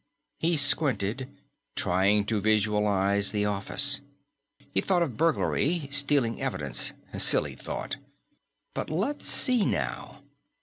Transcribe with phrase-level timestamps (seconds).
[0.39, 1.29] He squinted,
[1.75, 4.01] trying to visualize the office.
[4.71, 7.97] He thought of burglary, stealing evidence silly thought.
[8.73, 10.23] But let's see, now.